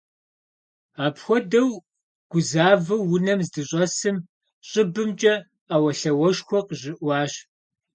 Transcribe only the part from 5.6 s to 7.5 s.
Ӏэуэлъауэшхуэ къыщыӀуащ.